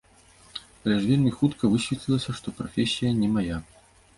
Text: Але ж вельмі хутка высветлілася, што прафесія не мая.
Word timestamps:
Але 0.83 0.95
ж 1.03 1.09
вельмі 1.09 1.33
хутка 1.39 1.71
высветлілася, 1.73 2.35
што 2.41 2.47
прафесія 2.61 3.11
не 3.23 3.31
мая. 3.37 3.63